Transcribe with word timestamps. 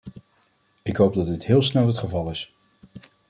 Ik 0.81 0.97
hoop 0.97 1.13
dat 1.13 1.25
dit 1.25 1.45
heel 1.45 1.61
snel 1.61 1.87
het 1.87 1.97
geval 1.97 2.29
is. 2.29 2.55